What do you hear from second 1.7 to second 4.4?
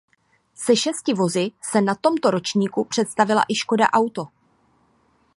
na tomto ročníku představila i Škoda Auto.